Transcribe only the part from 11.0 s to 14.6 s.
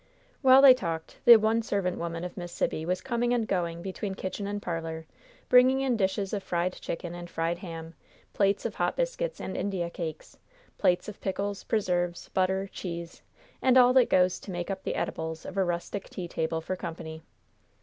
of pickles, preserves, butter, cheese and all that goes to